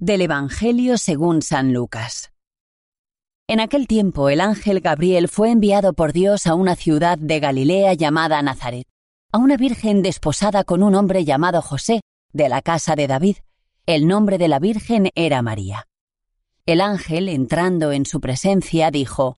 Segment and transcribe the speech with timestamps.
[0.00, 2.30] Del Evangelio según San Lucas.
[3.48, 7.94] En aquel tiempo el ángel Gabriel fue enviado por Dios a una ciudad de Galilea
[7.94, 8.86] llamada Nazaret,
[9.32, 12.00] a una virgen desposada con un hombre llamado José,
[12.32, 13.38] de la casa de David.
[13.86, 15.88] El nombre de la virgen era María.
[16.64, 19.34] El ángel, entrando en su presencia, dijo,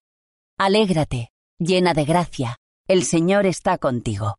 [0.58, 2.56] Alégrate, llena de gracia,
[2.86, 4.36] el Señor está contigo.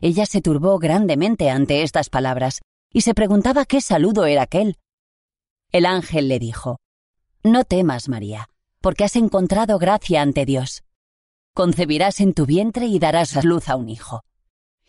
[0.00, 2.60] Ella se turbó grandemente ante estas palabras
[2.92, 4.76] y se preguntaba qué saludo era aquel.
[5.72, 6.78] El ángel le dijo,
[7.42, 8.48] No temas, María,
[8.80, 10.82] porque has encontrado gracia ante Dios.
[11.54, 14.22] Concebirás en tu vientre y darás a luz a un hijo.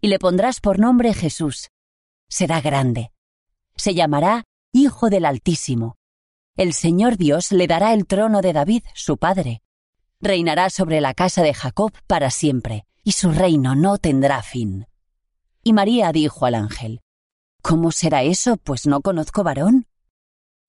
[0.02, 1.70] Y le pondrás por nombre Jesús.
[2.30, 3.12] Será grande.
[3.76, 4.44] Se llamará
[4.74, 5.98] Hijo del Altísimo.
[6.56, 9.62] El Señor Dios le dará el trono de David, su padre.
[10.20, 14.88] Reinará sobre la casa de Jacob para siempre, y su reino no tendrá fin.
[15.64, 17.02] Y María dijo al ángel,
[17.62, 19.86] ¿Cómo será eso, pues no conozco varón?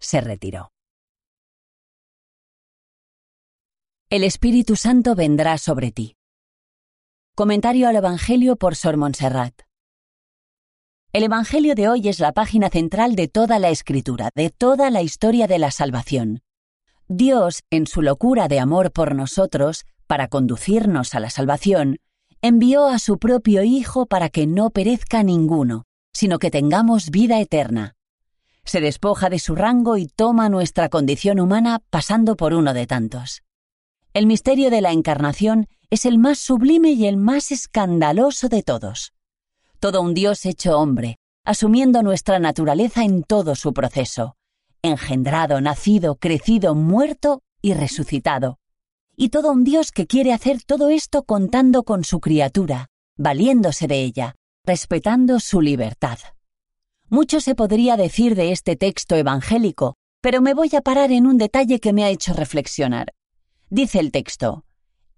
[0.00, 0.72] se retiró.
[4.08, 6.16] El Espíritu Santo vendrá sobre ti.
[7.36, 9.54] Comentario al Evangelio por Sor Montserrat.
[11.12, 15.02] El Evangelio de hoy es la página central de toda la escritura, de toda la
[15.02, 16.42] historia de la salvación.
[17.06, 21.98] Dios, en su locura de amor por nosotros, para conducirnos a la salvación,
[22.42, 27.96] envió a su propio Hijo para que no perezca ninguno, sino que tengamos vida eterna
[28.64, 33.42] se despoja de su rango y toma nuestra condición humana pasando por uno de tantos.
[34.12, 39.12] El misterio de la encarnación es el más sublime y el más escandaloso de todos.
[39.78, 44.36] Todo un Dios hecho hombre, asumiendo nuestra naturaleza en todo su proceso,
[44.82, 48.58] engendrado, nacido, crecido, muerto y resucitado.
[49.16, 54.02] Y todo un Dios que quiere hacer todo esto contando con su criatura, valiéndose de
[54.02, 56.18] ella, respetando su libertad.
[57.12, 61.38] Mucho se podría decir de este texto evangélico, pero me voy a parar en un
[61.38, 63.12] detalle que me ha hecho reflexionar.
[63.68, 64.64] Dice el texto,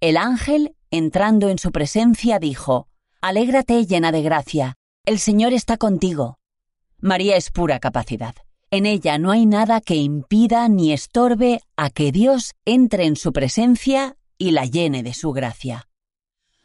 [0.00, 2.88] El ángel, entrando en su presencia, dijo,
[3.20, 6.38] Alégrate llena de gracia, el Señor está contigo.
[6.98, 8.36] María es pura capacidad.
[8.70, 13.34] En ella no hay nada que impida ni estorbe a que Dios entre en su
[13.34, 15.88] presencia y la llene de su gracia.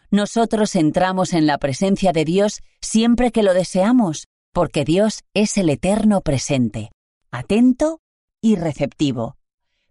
[0.10, 5.70] Nosotros entramos en la presencia de Dios siempre que lo deseamos, porque Dios es el
[5.70, 6.90] eterno presente,
[7.30, 8.00] atento
[8.42, 9.38] y receptivo.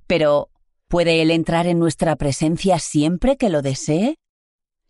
[0.09, 0.51] Pero,
[0.89, 4.17] ¿puede Él entrar en nuestra presencia siempre que lo desee?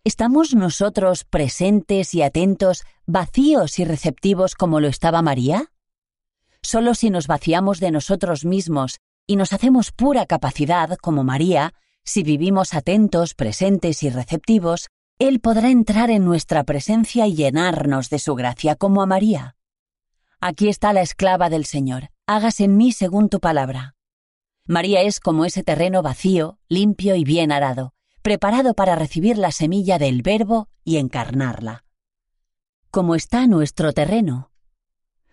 [0.03, 5.71] ¿Estamos nosotros presentes y atentos, vacíos y receptivos como lo estaba María?
[6.63, 12.23] Solo si nos vaciamos de nosotros mismos y nos hacemos pura capacidad como María, si
[12.23, 14.87] vivimos atentos, presentes y receptivos,
[15.19, 19.53] Él podrá entrar en nuestra presencia y llenarnos de su gracia como a María.
[20.39, 23.95] Aquí está la esclava del Señor, hágase en mí según tu palabra.
[24.67, 29.97] María es como ese terreno vacío, limpio y bien arado, preparado para recibir la semilla
[29.97, 31.85] del Verbo y encarnarla.
[32.91, 34.51] Como está nuestro terreno.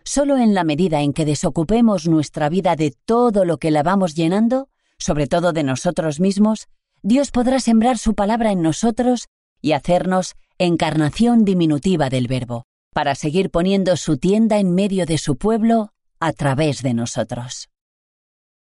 [0.04, 4.14] Solo en la medida en que desocupemos nuestra vida de todo lo que la vamos
[4.14, 6.68] llenando, sobre todo de nosotros mismos,
[7.02, 9.28] Dios podrá sembrar su palabra en nosotros
[9.60, 15.36] y hacernos encarnación diminutiva del Verbo, para seguir poniendo su tienda en medio de su
[15.36, 15.90] pueblo
[16.20, 17.68] a través de nosotros.